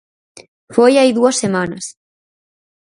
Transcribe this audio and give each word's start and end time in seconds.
Foi 0.75 0.93
hai 0.97 1.09
dúas 1.17 1.35
semanas. 1.43 1.85